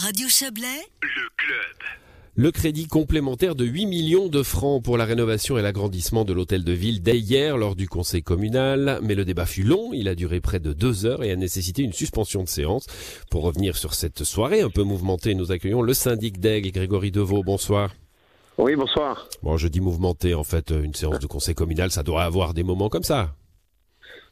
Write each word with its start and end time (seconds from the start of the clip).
Radio 0.00 0.28
Chablais, 0.28 0.86
le 1.02 1.28
club. 1.36 1.76
Le 2.36 2.52
crédit 2.52 2.86
complémentaire 2.86 3.56
de 3.56 3.64
8 3.64 3.86
millions 3.86 4.28
de 4.28 4.44
francs 4.44 4.80
pour 4.80 4.96
la 4.96 5.04
rénovation 5.04 5.58
et 5.58 5.62
l'agrandissement 5.62 6.24
de 6.24 6.32
l'hôtel 6.32 6.62
de 6.62 6.70
ville 6.70 7.02
dès 7.02 7.18
hier 7.18 7.56
lors 7.56 7.74
du 7.74 7.88
conseil 7.88 8.22
communal. 8.22 9.00
Mais 9.02 9.16
le 9.16 9.24
débat 9.24 9.44
fut 9.44 9.64
long, 9.64 9.90
il 9.92 10.06
a 10.06 10.14
duré 10.14 10.40
près 10.40 10.60
de 10.60 10.72
deux 10.72 11.04
heures 11.04 11.24
et 11.24 11.32
a 11.32 11.36
nécessité 11.36 11.82
une 11.82 11.92
suspension 11.92 12.44
de 12.44 12.48
séance. 12.48 12.86
Pour 13.28 13.42
revenir 13.42 13.76
sur 13.76 13.92
cette 13.92 14.22
soirée 14.22 14.60
un 14.60 14.70
peu 14.70 14.84
mouvementée, 14.84 15.34
nous 15.34 15.50
accueillons 15.50 15.82
le 15.82 15.94
syndic 15.94 16.38
d'Aigle, 16.38 16.70
Grégory 16.70 17.10
Deveau. 17.10 17.42
Bonsoir. 17.42 17.96
Oui, 18.56 18.76
bonsoir. 18.76 19.26
Bon, 19.42 19.56
je 19.56 19.66
dis 19.66 19.80
mouvementé, 19.80 20.32
en 20.32 20.44
fait, 20.44 20.70
une 20.70 20.94
séance 20.94 21.18
de 21.18 21.26
conseil 21.26 21.56
communal, 21.56 21.90
ça 21.90 22.04
doit 22.04 22.22
avoir 22.22 22.54
des 22.54 22.62
moments 22.62 22.88
comme 22.88 23.02
ça. 23.02 23.34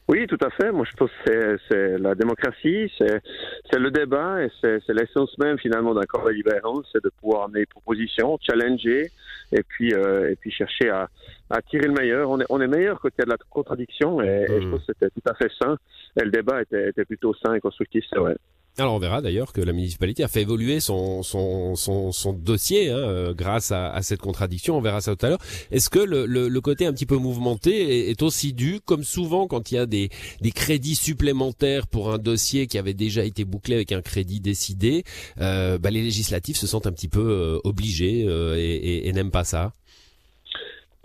Oui, 0.07 0.25
tout 0.25 0.37
à 0.41 0.49
fait. 0.49 0.71
Moi, 0.71 0.85
je 0.89 0.95
pense 0.95 1.09
que 1.25 1.57
c'est 1.69 1.97
la 1.97 2.15
démocratie, 2.15 2.89
c'est 2.97 3.79
le 3.79 3.91
débat 3.91 4.41
et 4.41 4.49
c'est 4.61 4.93
l'essence 4.93 5.37
même 5.37 5.59
finalement 5.59 5.93
d'un 5.93 6.05
corps 6.05 6.27
délibérant, 6.27 6.81
c'est 6.93 7.03
de 7.03 7.11
pouvoir 7.19 7.43
amener 7.43 7.61
des 7.61 7.65
propositions, 7.65 8.37
challenger 8.41 9.11
et 9.51 9.63
puis 9.63 9.93
euh, 9.93 10.31
et 10.31 10.35
puis 10.35 10.51
chercher 10.51 10.89
à, 10.89 11.09
à, 11.49 11.61
tirer 11.61 11.87
le 11.87 11.93
meilleur. 11.93 12.29
On 12.29 12.39
est 12.39 12.45
on 12.49 12.61
est 12.61 12.67
meilleur 12.67 13.01
quand 13.01 13.09
il 13.09 13.19
y 13.19 13.21
a 13.23 13.25
de 13.25 13.31
la 13.31 13.37
contradiction 13.49 14.21
et, 14.21 14.45
et 14.49 14.61
je 14.61 14.67
mmh. 14.67 14.71
pense 14.71 14.85
que 14.85 14.93
c'était 14.93 15.09
tout 15.09 15.29
à 15.29 15.33
fait 15.33 15.51
sain. 15.61 15.77
Et 16.19 16.23
le 16.23 16.31
débat 16.31 16.61
était, 16.61 16.89
était 16.89 17.05
plutôt 17.05 17.33
sain 17.33 17.53
et 17.53 17.59
constructif, 17.59 18.05
c'est 18.09 18.19
vrai. 18.19 18.37
Alors 18.79 18.93
on 18.93 18.99
verra 18.99 19.21
d'ailleurs 19.21 19.53
que 19.53 19.61
la 19.61 19.73
municipalité 19.73 20.23
a 20.23 20.27
fait 20.27 20.41
évoluer 20.41 20.79
son 20.79 21.23
son 21.23 21.75
son, 21.75 22.11
son 22.11 22.33
dossier 22.33 22.91
hein, 22.91 22.97
euh, 22.97 23.33
grâce 23.33 23.71
à, 23.71 23.89
à, 23.89 24.03
cette 24.03 24.21
contradiction. 24.21 24.77
On 24.77 24.81
verra 24.81 25.01
ça 25.01 25.15
tout 25.15 25.25
à 25.25 25.29
l'heure. 25.29 25.41
Est-ce 25.71 25.89
que 25.89 25.97
le, 25.97 26.27
le, 26.27 26.47
le, 26.47 26.61
côté 26.61 26.85
un 26.85 26.93
petit 26.93 27.07
peu 27.07 27.17
mouvementé 27.17 27.71
est, 27.71 28.11
est, 28.11 28.21
aussi 28.21 28.53
dû, 28.53 28.79
comme 28.85 29.03
souvent 29.03 29.47
quand 29.47 29.71
il 29.71 29.75
y 29.75 29.77
a 29.79 29.87
des, 29.87 30.09
des 30.41 30.51
crédits 30.51 30.95
supplémentaires 30.95 31.87
pour 31.87 32.13
un 32.13 32.19
dossier 32.19 32.67
qui 32.67 32.77
avait 32.77 32.93
déjà 32.93 33.23
été 33.23 33.45
bouclé 33.45 33.73
avec 33.73 33.91
un 33.93 34.03
crédit 34.03 34.41
décidé, 34.41 35.03
euh, 35.41 35.79
bah, 35.79 35.89
les 35.89 36.03
législatifs 36.03 36.57
se 36.57 36.67
sentent 36.67 36.85
un 36.85 36.91
petit 36.91 37.09
peu 37.09 37.27
euh, 37.27 37.59
obligés 37.63 38.25
euh, 38.27 38.57
et, 38.57 38.61
et, 38.61 39.07
et 39.07 39.13
n'aiment 39.13 39.31
pas 39.31 39.43
ça? 39.43 39.73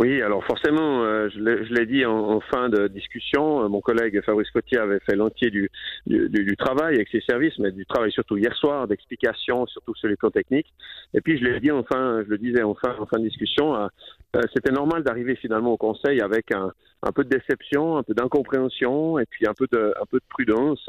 Oui, 0.03 0.21
alors 0.21 0.45
forcément, 0.45 1.05
euh, 1.05 1.29
je 1.29 1.73
l'ai 1.73 1.87
dit 1.87 2.05
en, 2.05 2.41
fin 2.41 2.69
de 2.69 2.89
discussion, 2.89 3.63
euh, 3.63 3.69
mon 3.69 3.81
collègue 3.81 4.21
Fabrice 4.23 4.51
Cotier 4.51 4.79
avait 4.79 4.99
fait 4.99 5.15
l'entier 5.15 5.49
du, 5.49 5.71
du, 6.07 6.29
du, 6.29 6.57
travail 6.57 6.97
avec 6.97 7.09
ses 7.09 7.21
services, 7.21 7.57
mais 7.61 7.71
du 7.71 7.87
travail 7.87 8.11
surtout 8.11 8.37
hier 8.37 8.53
soir, 8.57 8.89
d'explications, 8.89 9.65
surtout 9.69 9.95
sur 9.95 10.09
les 10.09 10.17
plans 10.17 10.33
techniques. 10.33 10.67
Et 11.15 11.21
puis 11.21 11.39
je 11.39 11.45
l'ai 11.45 11.61
dit 11.61 11.71
enfin, 11.71 12.21
je 12.25 12.31
le 12.31 12.39
disais 12.39 12.65
enfin 12.65 12.97
en 12.99 13.07
fin 13.07 13.21
de 13.21 13.29
discussion, 13.29 13.77
euh, 13.77 14.41
c'était 14.53 14.73
normal 14.73 15.05
d'arriver 15.05 15.37
finalement 15.37 15.71
au 15.71 15.77
Conseil 15.77 16.21
avec 16.21 16.53
un, 16.53 16.73
un 17.05 17.13
peu 17.13 17.23
de 17.23 17.29
déception, 17.29 17.97
un 17.97 18.03
peu 18.03 18.15
d'incompréhension 18.15 19.21
et 19.21 19.27
puis 19.27 19.47
un 19.47 19.55
peu 19.55 19.69
de, 19.71 19.95
un 20.03 20.07
peu 20.11 20.19
de 20.19 20.25
prudence. 20.29 20.85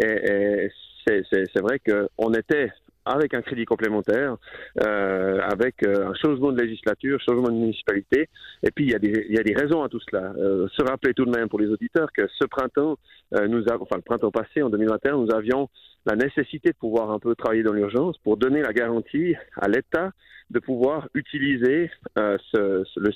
Et, 0.00 0.06
et 0.06 0.70
c'est 1.06 1.60
vrai 1.60 1.80
qu'on 1.80 2.32
était 2.32 2.72
avec 3.04 3.34
un 3.34 3.42
crédit 3.42 3.64
complémentaire, 3.64 4.36
euh, 4.80 5.40
avec 5.40 5.82
euh, 5.82 6.08
un 6.08 6.14
changement 6.14 6.52
de 6.52 6.60
législature, 6.60 7.20
changement 7.20 7.48
de 7.48 7.54
municipalité. 7.54 8.28
Et 8.62 8.70
puis, 8.70 8.84
il 8.84 8.90
y 8.90 8.94
a 8.94 8.98
des, 8.98 9.26
il 9.28 9.34
y 9.34 9.38
a 9.38 9.42
des 9.42 9.54
raisons 9.54 9.82
à 9.82 9.88
tout 9.88 10.00
cela. 10.10 10.32
Euh, 10.38 10.66
se 10.72 10.82
rappeler 10.82 11.14
tout 11.14 11.24
de 11.24 11.30
même 11.30 11.48
pour 11.48 11.60
les 11.60 11.68
auditeurs 11.68 12.08
que 12.12 12.26
ce 12.38 12.44
printemps, 12.44 12.98
euh, 13.34 13.46
nous 13.48 13.68
avons, 13.68 13.82
enfin 13.82 13.96
le 13.96 14.02
printemps 14.02 14.30
passé, 14.30 14.62
en 14.62 14.70
2021, 14.70 15.16
nous 15.18 15.34
avions 15.34 15.68
la 16.06 16.16
nécessité 16.16 16.70
de 16.70 16.76
pouvoir 16.76 17.10
un 17.10 17.18
peu 17.18 17.34
travailler 17.34 17.62
dans 17.62 17.72
l'urgence 17.72 18.18
pour 18.18 18.36
donner 18.36 18.62
la 18.62 18.72
garantie 18.72 19.34
à 19.56 19.68
l'État 19.68 20.10
de 20.50 20.58
pouvoir 20.58 21.08
utiliser 21.14 21.90
euh, 22.18 22.36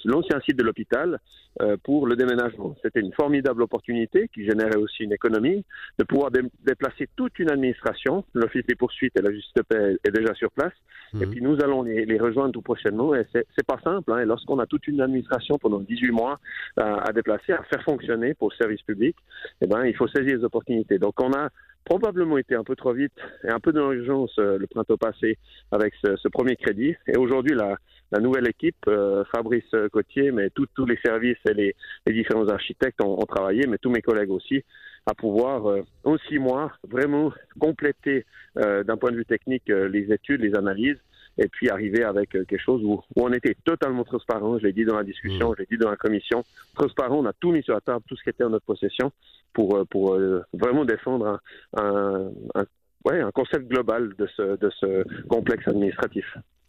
l'ancien 0.05 0.41
site 0.41 0.56
de 0.56 0.62
l'hôpital 0.62 1.20
euh, 1.61 1.77
pour 1.83 2.06
le 2.06 2.17
déménagement. 2.17 2.75
C'était 2.83 3.00
une 3.00 3.12
formidable 3.12 3.62
opportunité 3.62 4.28
qui 4.33 4.45
générait 4.47 4.77
aussi 4.77 5.05
une 5.05 5.12
économie, 5.12 5.64
de 5.98 6.05
pouvoir 6.05 6.30
déplacer 6.30 7.08
toute 7.17 7.39
une 7.39 7.50
administration. 7.50 8.25
L'Office 8.33 8.64
des 8.67 8.75
poursuites 8.75 9.17
et 9.19 9.23
la 9.23 9.33
justice 9.33 9.55
de 9.55 9.62
paix 9.62 9.98
est 10.05 10.11
déjà 10.11 10.34
sur 10.34 10.50
place. 10.52 10.73
Et 11.14 11.25
mhm. 11.25 11.30
puis 11.30 11.42
nous 11.42 11.56
allons 11.62 11.83
les, 11.83 12.05
les, 12.05 12.19
rejoindre 12.19 12.52
tout 12.52 12.62
prochainement. 12.62 13.14
Et 13.14 13.27
c'est 13.33 13.67
pas 13.67 13.78
simple. 13.83 14.12
Hein. 14.12 14.20
Et 14.20 14.25
lorsqu'on 14.25 14.58
a 14.58 14.67
toute 14.67 14.86
une 14.86 15.00
administration 15.00 15.58
pendant 15.58 15.80
18 15.80 16.11
mois 16.11 16.39
euh, 16.78 16.97
à 16.97 17.12
déplacer, 17.12 17.52
à 17.52 17.62
faire 17.64 17.83
fonctionner 17.83 18.35
pour 18.35 18.51
le 18.51 18.57
service 18.57 18.83
public, 18.83 19.17
eh 19.61 19.67
ben, 19.67 19.85
il 19.85 19.96
faut 19.96 20.08
saisir 20.08 20.39
les 20.39 20.45
opportunités. 20.45 20.98
Donc 20.98 21.20
on 21.20 21.33
a 21.33 21.48
probablement 21.88 22.36
été 22.36 22.54
un 22.54 22.64
peu 22.64 22.76
trop 22.76 22.92
vite 22.92 23.14
et 23.44 23.48
un 23.48 23.60
peu 23.60 23.72
dans 23.72 23.90
l'urgence 23.90 24.38
euh, 24.38 24.58
le 24.58 24.66
printemps 24.66 24.98
passé 24.98 25.38
avec 25.72 25.94
ce, 26.04 26.16
ce 26.16 26.28
premier 26.28 26.54
crédit. 26.54 26.94
Et 27.06 27.16
aujourd'hui, 27.16 27.54
la, 27.54 27.76
la, 28.12 28.20
nouvelle 28.20 28.46
équipe, 28.46 28.76
euh, 28.88 29.24
Fabrice 29.32 29.74
Cotier, 29.90 30.30
mais 30.30 30.50
tous 30.50 30.84
les 30.84 30.98
services 31.02 31.38
et 31.48 31.54
les, 31.54 31.74
les 32.06 32.12
différents 32.12 32.48
architectes 32.48 33.02
ont, 33.02 33.18
ont, 33.18 33.24
travaillé, 33.26 33.66
mais 33.66 33.78
tous 33.78 33.88
mes 33.88 34.02
collègues 34.02 34.30
aussi, 34.30 34.62
à 35.06 35.14
pouvoir 35.14 35.66
euh, 35.70 35.80
en 36.04 36.18
six 36.28 36.38
mois 36.38 36.72
vraiment 36.86 37.32
compléter 37.58 38.26
d'un 38.55 38.96
point 38.96 39.12
de 39.12 39.16
vue 39.16 39.24
technique 39.24 39.68
les 39.68 40.12
études, 40.12 40.40
les 40.40 40.55
analyses 40.56 40.98
et 41.38 41.48
puis 41.48 41.70
arriver 41.70 42.04
avec 42.04 42.34
euh, 42.34 42.44
quelque 42.44 42.62
chose 42.62 42.82
où, 42.84 43.00
on 43.16 43.32
était 43.32 43.56
totalement 43.64 44.04
transparent. 44.04 44.58
Je 44.58 44.64
l'ai 44.64 44.72
dit 44.72 44.84
dans 44.84 44.96
la 44.96 45.04
discussion, 45.04 45.50
mmh. 45.50 45.54
je 45.56 45.62
l'ai 45.62 45.68
dit 45.70 45.78
dans 45.78 45.90
la 45.90 45.96
commission. 45.96 46.44
Transparent, 46.74 47.16
on 47.18 47.26
a 47.26 47.32
tout 47.32 47.52
mis 47.52 47.62
sur 47.62 47.74
la 47.74 47.80
table, 47.80 48.04
tout 48.08 48.16
ce 48.16 48.22
qui 48.22 48.30
était 48.30 48.44
en 48.44 48.50
notre 48.50 48.66
possession 48.66 49.12
pour, 49.52 49.76
euh, 49.76 49.84
pour 49.84 50.14
euh, 50.14 50.42
vraiment 50.52 50.84
défendre 50.84 51.40
un, 51.76 52.30
un, 52.54 52.64
ouais, 53.04 53.20
un 53.20 53.30
concept 53.30 53.68
global 53.68 54.14
de 54.18 54.28
ce, 54.36 54.56
de 54.56 54.70
ce 54.80 55.04
complexe 55.28 55.66
administratif. 55.66 56.24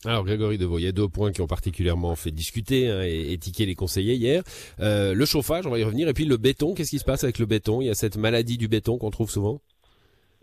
Alors 0.05 0.23
Grégory 0.23 0.57
Deveau, 0.57 0.79
il 0.79 0.83
y 0.83 0.87
a 0.87 0.93
deux 0.93 1.09
points 1.09 1.33
qui 1.33 1.41
ont 1.41 1.47
particulièrement 1.47 2.15
fait 2.15 2.31
discuter 2.31 2.89
hein, 2.89 3.01
et 3.03 3.33
étiquer 3.33 3.65
les 3.65 3.75
conseillers 3.75 4.13
hier. 4.13 4.43
Euh, 4.79 5.13
le 5.13 5.25
chauffage, 5.25 5.67
on 5.67 5.71
va 5.71 5.79
y 5.79 5.83
revenir, 5.83 6.07
et 6.07 6.13
puis 6.13 6.23
le 6.23 6.37
béton, 6.37 6.73
qu'est-ce 6.73 6.91
qui 6.91 6.99
se 6.99 7.05
passe 7.05 7.25
avec 7.25 7.37
le 7.37 7.45
béton? 7.45 7.81
Il 7.81 7.87
y 7.87 7.89
a 7.89 7.95
cette 7.95 8.15
maladie 8.15 8.57
du 8.57 8.69
béton 8.69 8.97
qu'on 8.97 9.09
trouve 9.09 9.29
souvent? 9.29 9.59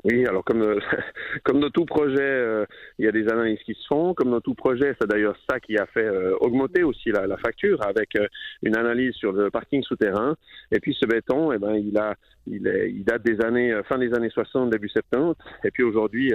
Oui, 0.05 0.27
alors 0.27 0.45
comme 0.45 0.62
euh, 0.62 0.79
comme 1.45 1.61
dans 1.61 1.71
tout 1.71 1.84
projet, 1.84 2.21
euh, 2.21 2.67
il 2.99 3.07
y 3.07 3.09
a 3.09 3.12
des 3.12 3.29
analyses 3.29 3.59
qui 3.65 3.75
se 3.75 3.87
font. 3.87 4.15
Comme 4.15 4.31
dans 4.31 4.41
tout 4.41 4.55
projet, 4.55 4.95
c'est 5.01 5.09
d'ailleurs 5.09 5.37
ça 5.49 5.59
qui 5.59 5.77
a 5.79 5.87
fait 5.87 6.05
euh, 6.05 6.37
augmenter 6.41 6.83
aussi 6.83 7.11
la, 7.11 7.37
facture 7.39 7.84
avec 7.87 8.17
une 8.62 8.77
analyse 8.77 9.15
sur 9.15 9.33
le 9.33 9.51
parking 9.51 9.83
souterrain. 9.83 10.37
Et 10.71 10.81
puis 10.81 10.97
ce 10.99 11.06
béton, 11.06 11.53
eh 11.53 11.59
ben, 11.59 11.75
il 11.75 11.97
a 11.99 12.15
il, 12.47 12.67
est, 12.67 12.91
il 12.91 13.05
date 13.05 13.23
des 13.25 13.41
années 13.45 13.79
fin 13.89 13.99
des 13.99 14.15
années 14.15 14.31
60, 14.31 14.71
début 14.71 14.89
70. 14.89 15.35
Et 15.65 15.71
puis 15.71 15.83
aujourd'hui, 15.83 16.33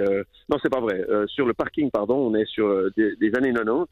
non, 0.48 0.58
c'est 0.62 0.70
pas 0.70 0.80
vrai. 0.80 1.04
sur 1.26 1.46
le 1.46 1.54
parking, 1.54 1.90
pardon, 1.90 2.16
on 2.16 2.34
est 2.34 2.46
sur 2.46 2.90
des 2.96 3.32
années 3.36 3.52
90. 3.52 3.86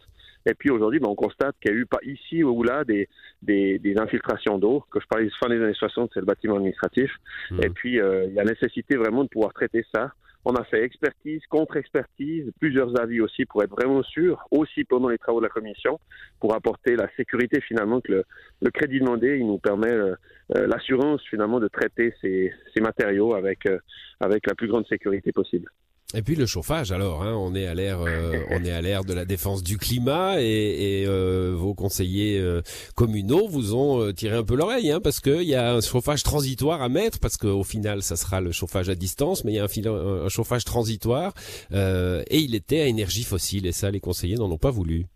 Et 0.46 0.54
puis 0.54 0.70
aujourd'hui, 0.70 1.00
ben, 1.00 1.08
on 1.08 1.14
constate 1.14 1.54
qu'il 1.60 1.72
y 1.72 1.74
a 1.74 1.76
eu 1.76 1.86
pas 1.86 2.00
ici 2.02 2.42
ou 2.42 2.62
là 2.62 2.84
des, 2.84 3.08
des, 3.42 3.78
des 3.78 3.98
infiltrations 3.98 4.58
d'eau. 4.58 4.84
Que 4.90 5.00
je 5.00 5.06
parlais 5.06 5.28
fin 5.40 5.48
des 5.48 5.62
années 5.62 5.74
60, 5.74 6.10
c'est 6.14 6.20
le 6.20 6.26
bâtiment 6.26 6.56
administratif. 6.56 7.10
Mmh. 7.50 7.60
Et 7.62 7.70
puis 7.70 8.00
euh, 8.00 8.26
il 8.26 8.34
y 8.34 8.40
a 8.40 8.44
nécessité 8.44 8.96
vraiment 8.96 9.24
de 9.24 9.28
pouvoir 9.28 9.52
traiter 9.52 9.84
ça. 9.94 10.12
On 10.44 10.54
a 10.54 10.64
fait 10.64 10.82
expertise, 10.82 11.42
contre-expertise, 11.50 12.50
plusieurs 12.58 12.98
avis 12.98 13.20
aussi 13.20 13.44
pour 13.44 13.62
être 13.62 13.70
vraiment 13.70 14.02
sûr, 14.02 14.42
aussi 14.50 14.84
pendant 14.84 15.10
les 15.10 15.18
travaux 15.18 15.40
de 15.40 15.44
la 15.44 15.50
commission, 15.50 16.00
pour 16.40 16.54
apporter 16.54 16.96
la 16.96 17.10
sécurité 17.16 17.60
finalement 17.60 18.00
que 18.00 18.12
le, 18.12 18.24
le 18.62 18.70
crédit 18.70 19.00
demandé, 19.00 19.36
il 19.38 19.46
nous 19.46 19.58
permet 19.58 19.92
euh, 19.92 20.14
euh, 20.56 20.66
l'assurance 20.66 21.22
finalement 21.28 21.60
de 21.60 21.68
traiter 21.68 22.14
ces, 22.22 22.52
ces 22.74 22.80
matériaux 22.80 23.34
avec, 23.34 23.66
euh, 23.66 23.78
avec 24.18 24.46
la 24.46 24.54
plus 24.54 24.68
grande 24.68 24.86
sécurité 24.86 25.30
possible. 25.30 25.70
Et 26.12 26.22
puis 26.22 26.34
le 26.34 26.44
chauffage, 26.44 26.90
alors, 26.90 27.22
hein, 27.22 27.34
on 27.34 27.54
est 27.54 27.66
à 27.66 27.74
l'ère, 27.74 28.00
euh, 28.00 28.42
on 28.50 28.64
est 28.64 28.72
à 28.72 28.82
l'ère 28.82 29.04
de 29.04 29.14
la 29.14 29.24
défense 29.24 29.62
du 29.62 29.78
climat 29.78 30.40
et, 30.40 31.04
euh, 31.06 31.54
vos 31.56 31.72
conseillers 31.72 32.40
euh, 32.40 32.62
communaux 32.96 33.46
vous 33.46 33.76
ont 33.76 34.12
tiré 34.12 34.36
un 34.36 34.42
peu 34.42 34.56
l'oreille, 34.56 34.90
hein, 34.90 35.00
parce 35.00 35.20
qu'il 35.20 35.42
y 35.42 35.54
a 35.54 35.74
un 35.74 35.80
chauffage 35.80 36.24
transitoire 36.24 36.82
à 36.82 36.88
mettre, 36.88 37.20
parce 37.20 37.36
qu'au 37.36 37.62
final, 37.62 38.02
ça 38.02 38.16
sera 38.16 38.40
le 38.40 38.50
chauffage 38.50 38.88
à 38.88 38.96
distance, 38.96 39.44
mais 39.44 39.52
il 39.52 39.56
y 39.56 39.58
a 39.60 39.64
un, 39.64 40.24
un 40.24 40.28
chauffage 40.28 40.64
transitoire 40.64 41.32
et 41.72 42.38
il 42.38 42.54
était 42.56 42.80
à 42.80 42.86
énergie 42.86 43.22
fossile 43.22 43.66
et 43.66 43.72
ça, 43.72 43.90
les 43.90 44.00
conseillers 44.00 44.36
n'en 44.36 44.50
ont 44.50 44.58
pas 44.58 44.70
voulu. 44.70 45.06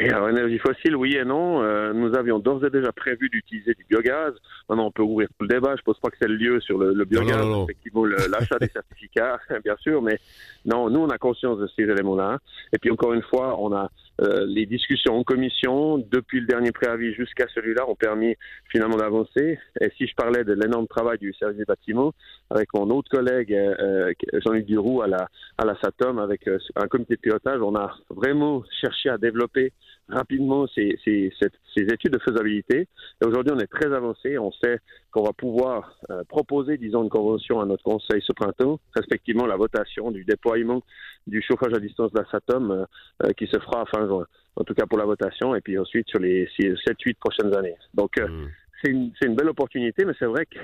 Oui, 0.00 0.08
alors 0.08 0.28
énergie 0.28 0.58
fossile, 0.58 0.96
oui 0.96 1.16
et 1.16 1.24
non. 1.24 1.62
Euh, 1.62 1.92
nous 1.92 2.14
avions 2.14 2.38
d'ores 2.38 2.64
et 2.64 2.70
déjà 2.70 2.90
prévu 2.92 3.28
d'utiliser 3.28 3.74
du 3.74 3.84
biogaz. 3.88 4.32
Maintenant, 4.68 4.86
on 4.86 4.90
peut 4.90 5.02
ouvrir 5.02 5.28
tout 5.28 5.44
le 5.44 5.48
débat. 5.48 5.74
Je 5.76 5.82
pense 5.82 5.98
pas 5.98 6.08
que 6.08 6.16
c'est 6.20 6.28
le 6.28 6.36
lieu 6.36 6.60
sur 6.60 6.78
le, 6.78 6.92
le 6.94 7.04
biogaz, 7.04 7.36
non, 7.36 7.44
non, 7.44 7.56
non. 7.56 7.64
effectivement, 7.64 8.04
l'achat 8.04 8.58
des 8.58 8.68
certificats, 8.68 9.38
bien 9.64 9.76
sûr. 9.80 10.00
Mais 10.00 10.18
non, 10.64 10.88
nous, 10.88 11.00
on 11.00 11.08
a 11.08 11.18
conscience 11.18 11.58
de 11.58 11.68
ces 11.76 11.82
éléments-là. 11.82 12.38
Et 12.72 12.78
puis, 12.78 12.90
encore 12.90 13.12
une 13.12 13.22
fois, 13.22 13.60
on 13.60 13.72
a 13.74 13.90
euh, 14.22 14.44
les 14.46 14.66
discussions 14.66 15.18
en 15.18 15.24
commission, 15.24 15.98
depuis 15.98 16.40
le 16.40 16.46
dernier 16.46 16.72
préavis 16.72 17.14
jusqu'à 17.14 17.46
celui-là, 17.54 17.88
ont 17.88 17.94
permis 17.94 18.36
finalement 18.70 18.96
d'avancer. 18.96 19.58
Et 19.80 19.90
si 19.96 20.06
je 20.06 20.14
parlais 20.14 20.44
de 20.44 20.52
l'énorme 20.52 20.86
travail 20.86 21.18
du 21.18 21.32
service 21.32 21.58
des 21.58 21.64
bâtiments, 21.64 22.12
avec 22.50 22.68
mon 22.74 22.90
autre 22.90 23.08
collègue 23.10 23.52
euh, 23.52 24.12
Jean-Luc 24.44 24.66
Duroux 24.66 25.02
à 25.02 25.06
la, 25.06 25.28
à 25.56 25.64
la 25.64 25.74
SATOM, 25.80 26.18
avec 26.18 26.46
euh, 26.48 26.58
un 26.76 26.86
comité 26.88 27.16
de 27.16 27.20
pilotage, 27.20 27.60
on 27.62 27.74
a 27.76 27.94
vraiment 28.10 28.62
cherché 28.80 29.08
à 29.08 29.16
développer 29.16 29.72
rapidement 30.10 30.66
ces, 30.68 30.98
ces, 31.04 31.32
ces, 31.40 31.82
études 31.82 32.12
de 32.12 32.18
faisabilité. 32.18 32.88
Et 33.22 33.24
aujourd'hui, 33.24 33.52
on 33.54 33.58
est 33.58 33.66
très 33.66 33.92
avancé. 33.92 34.38
On 34.38 34.52
sait 34.52 34.78
qu'on 35.10 35.22
va 35.22 35.32
pouvoir 35.32 35.96
euh, 36.10 36.22
proposer, 36.28 36.76
disons, 36.76 37.02
une 37.02 37.08
convention 37.08 37.60
à 37.60 37.66
notre 37.66 37.82
conseil 37.82 38.22
ce 38.26 38.32
printemps, 38.32 38.80
respectivement 38.94 39.46
la 39.46 39.56
votation 39.56 40.10
du 40.10 40.24
déploiement 40.24 40.82
du 41.26 41.42
chauffage 41.42 41.72
à 41.74 41.80
distance 41.80 42.12
de 42.12 42.20
la 42.20 42.30
SATOM 42.30 42.70
euh, 42.70 42.84
euh, 43.24 43.32
qui 43.32 43.46
se 43.46 43.58
fera 43.58 43.84
fin 43.86 44.06
juin, 44.06 44.26
en 44.56 44.64
tout 44.64 44.74
cas 44.74 44.86
pour 44.86 44.98
la 44.98 45.04
votation, 45.04 45.54
et 45.54 45.60
puis 45.60 45.78
ensuite 45.78 46.08
sur 46.08 46.18
les 46.18 46.46
7-8 46.46 47.14
prochaines 47.14 47.54
années. 47.54 47.76
Donc, 47.94 48.18
euh, 48.18 48.26
mmh. 48.26 48.48
c'est 48.82 48.90
une, 48.90 49.12
une, 49.24 49.34
belle 49.34 49.48
opportunité, 49.48 50.04
mais 50.04 50.12
c'est 50.18 50.26
vrai 50.26 50.46
qu'il 50.46 50.60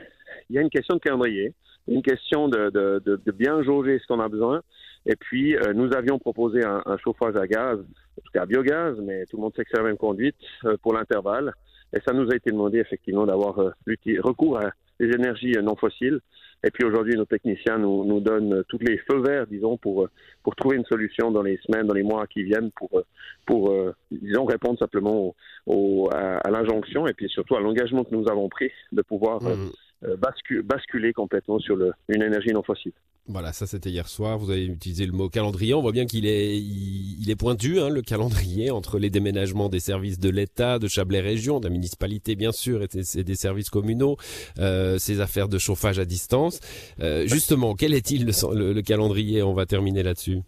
y 0.50 0.58
a 0.58 0.62
une 0.62 0.70
question 0.70 0.96
de 0.96 1.00
calendrier, 1.00 1.54
une 1.88 2.02
question 2.02 2.48
de, 2.48 2.70
de, 2.70 3.02
de, 3.04 3.20
de 3.24 3.32
bien 3.32 3.62
jauger 3.62 3.98
ce 3.98 4.06
qu'on 4.06 4.20
a 4.20 4.28
besoin. 4.28 4.62
Et 5.06 5.14
puis, 5.14 5.56
nous 5.74 5.92
avions 5.94 6.18
proposé 6.18 6.64
un, 6.64 6.82
chauffage 6.98 7.36
à 7.36 7.46
gaz, 7.46 7.78
en 7.78 8.20
tout 8.24 8.32
cas 8.34 8.42
à 8.42 8.46
biogaz, 8.46 8.96
mais 9.00 9.24
tout 9.26 9.36
le 9.36 9.42
monde 9.42 9.52
sait 9.54 9.62
que 9.62 9.70
c'est 9.70 9.78
la 9.78 9.84
même 9.84 9.96
conduite 9.96 10.34
pour 10.82 10.94
l'intervalle. 10.94 11.52
Et 11.92 12.00
ça 12.04 12.12
nous 12.12 12.28
a 12.32 12.34
été 12.34 12.50
demandé 12.50 12.78
effectivement 12.78 13.24
d'avoir 13.24 13.54
recours 13.54 14.58
à 14.58 14.72
des 14.98 15.06
énergies 15.06 15.52
non 15.62 15.76
fossiles. 15.76 16.18
Et 16.64 16.70
puis 16.72 16.84
aujourd'hui, 16.84 17.14
nos 17.14 17.26
techniciens 17.26 17.78
nous, 17.78 18.04
nous 18.04 18.18
donnent 18.18 18.64
tous 18.68 18.78
les 18.78 18.98
feux 19.08 19.20
verts, 19.20 19.46
disons, 19.46 19.76
pour, 19.76 20.08
pour 20.42 20.56
trouver 20.56 20.76
une 20.76 20.84
solution 20.86 21.30
dans 21.30 21.42
les 21.42 21.58
semaines, 21.58 21.86
dans 21.86 21.94
les 21.94 22.02
mois 22.02 22.26
qui 22.26 22.42
viennent, 22.42 22.72
pour, 22.72 23.02
pour 23.46 23.72
disons, 24.10 24.44
répondre 24.44 24.76
simplement 24.76 25.36
au, 25.66 26.08
à, 26.12 26.50
l'injonction 26.50 27.06
et 27.06 27.12
puis 27.12 27.28
surtout 27.28 27.54
à 27.54 27.60
l'engagement 27.60 28.02
que 28.02 28.14
nous 28.14 28.28
avons 28.28 28.48
pris 28.48 28.72
de 28.90 29.02
pouvoir 29.02 29.40
mmh. 29.42 29.70
Euh, 30.04 30.16
basculer 30.62 31.14
complètement 31.14 31.58
sur 31.58 31.74
le, 31.74 31.90
une 32.08 32.20
énergie 32.20 32.50
non 32.52 32.62
fossile. 32.62 32.92
Voilà, 33.28 33.54
ça 33.54 33.66
c'était 33.66 33.88
hier 33.88 34.06
soir. 34.08 34.38
Vous 34.38 34.50
avez 34.50 34.66
utilisé 34.66 35.06
le 35.06 35.12
mot 35.12 35.30
calendrier. 35.30 35.72
On 35.72 35.80
voit 35.80 35.92
bien 35.92 36.04
qu'il 36.04 36.26
est, 36.26 36.58
il, 36.58 37.30
est 37.30 37.34
pointu, 37.34 37.80
hein, 37.80 37.88
le 37.88 38.02
calendrier 38.02 38.70
entre 38.70 38.98
les 38.98 39.08
déménagements 39.08 39.70
des 39.70 39.80
services 39.80 40.18
de 40.20 40.28
l'État, 40.28 40.78
de 40.78 40.86
Chablais 40.86 41.20
Région, 41.20 41.60
de 41.60 41.64
la 41.64 41.70
municipalité 41.70 42.36
bien 42.36 42.52
sûr, 42.52 42.82
et, 42.82 43.24
des 43.24 43.34
services 43.34 43.70
communaux, 43.70 44.16
euh, 44.58 44.98
ces 44.98 45.20
affaires 45.20 45.48
de 45.48 45.56
chauffage 45.58 45.98
à 45.98 46.04
distance. 46.04 46.60
Euh, 47.00 47.26
justement, 47.26 47.74
quel 47.74 47.94
est-il 47.94 48.26
le 48.26 48.80
calendrier? 48.82 49.42
On 49.42 49.54
va 49.54 49.64
terminer 49.64 50.02
là-dessus. 50.02 50.42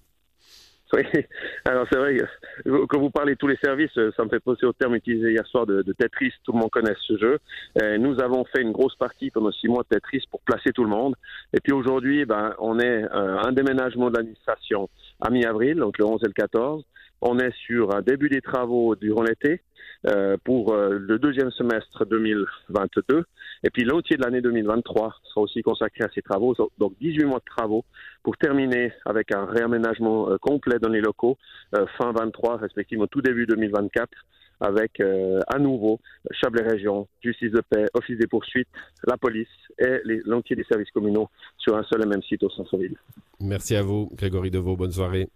Oui, 0.93 1.03
alors 1.67 1.87
c'est 1.91 1.99
vrai 1.99 2.17
que 2.17 2.87
quand 2.87 2.99
vous 2.99 3.11
parlez 3.11 3.35
de 3.35 3.39
tous 3.39 3.47
les 3.47 3.59
services, 3.63 3.93
ça 4.17 4.25
me 4.25 4.29
fait 4.31 4.41
penser 4.41 4.65
au 4.65 4.73
terme 4.73 4.95
utilisé 4.95 5.33
hier 5.33 5.47
soir 5.47 5.67
de, 5.67 5.83
Tetris. 5.93 6.33
Tout 6.45 6.53
le 6.53 6.59
monde 6.59 6.71
connaît 6.71 6.95
ce 7.07 7.19
jeu. 7.19 7.39
Euh, 7.83 7.99
nous 7.99 8.21
avons 8.21 8.45
fait 8.45 8.63
une 8.63 8.73
grosse 8.73 8.97
partie 8.97 9.31
pendant 9.31 9.53
six 9.53 9.69
mois 9.69 9.83
de 9.83 9.97
Tetris 9.97 10.25
pour 10.31 10.41
placer 10.41 10.73
tout 10.73 10.85
le 10.85 10.91
monde. 10.91 11.15
Et 11.53 11.61
puis 11.61 11.73
aujourd'hui, 11.73 12.25
ben, 12.25 12.55
on 12.59 12.79
est 12.79 13.05
euh, 13.05 13.39
un 13.39 13.53
déménagement 13.53 14.11
de 14.11 14.17
l'administration 14.17 14.89
à 15.21 15.31
mi-avril, 15.31 15.77
donc 15.77 15.99
le 15.99 16.07
11 16.07 16.21
et 16.23 16.27
le 16.27 16.33
14. 16.33 16.85
On 17.21 17.39
est 17.39 17.53
sur 17.67 17.95
un 17.95 18.03
début 18.03 18.29
des 18.29 18.41
travaux 18.41 18.95
durant 18.97 19.23
l'été 19.23 19.61
euh, 20.07 20.37
pour 20.45 20.73
euh, 20.73 20.97
le 20.97 21.19
deuxième 21.19 21.51
semestre 21.51 22.07
2022. 22.07 23.25
Et 23.65 23.71
puis 23.71 23.83
l'entier 23.83 24.17
de 24.17 24.23
l'année 24.23 24.41
2023 24.41 25.13
sera 25.25 25.41
aussi 25.41 25.61
consacré 25.63 26.05
à 26.05 26.09
ces 26.15 26.23
travaux. 26.23 26.55
Donc 26.79 26.93
18 27.01 27.25
mois 27.25 27.41
de 27.41 27.45
travaux 27.45 27.85
pour 28.23 28.37
terminer 28.37 28.93
avec 29.05 29.35
un 29.35 29.45
réaménagement 29.45 30.31
euh, 30.31 30.39
complet 30.39 30.79
dans 30.81 30.89
les 30.89 31.01
locaux 31.01 31.37
fin 31.99 32.13
23, 32.13 32.59
respectivement 32.59 33.09
tout 33.09 33.21
début 33.21 33.47
2024 33.47 34.09
avec 34.61 35.01
à 35.01 35.59
nouveau 35.59 36.01
Chablais 36.33 36.67
Région, 36.67 37.07
Justice 37.23 37.53
de 37.53 37.61
paix, 37.61 37.85
Office 37.95 38.19
des 38.19 38.27
poursuites, 38.27 38.67
la 39.07 39.17
police 39.17 39.47
et 39.79 40.01
l'entier 40.25 40.57
des 40.57 40.65
services 40.65 40.91
communaux 40.91 41.29
sur 41.59 41.77
un 41.77 41.85
seul 41.85 42.03
et 42.03 42.07
même 42.07 42.23
site 42.23 42.43
au 42.43 42.51
centre-ville. 42.51 42.97
Merci 43.39 43.77
à 43.77 43.83
vous, 43.83 44.09
Grégory 44.17 44.51
Deveau. 44.51 44.77
Bonne 44.77 44.91
soirée. 44.91 45.29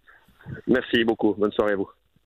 Merci 0.67 1.03
beaucoup. 1.03 1.33
Bonne 1.33 1.51
soirée 1.51 1.73
à 1.73 1.75
vous. 1.75 1.89